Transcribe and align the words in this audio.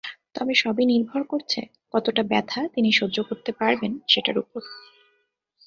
তবে 0.33 0.53
সবই 0.55 0.85
নির্ভর 0.85 1.21
করছে 1.23 1.61
কতটা 1.93 2.23
ব্যথা 2.23 2.61
তিনি 2.73 2.89
সহ্য 2.91 3.17
করতে 3.23 3.51
পারবেন 3.51 3.91
সেটার 4.07 4.37
ওপর। 4.37 4.61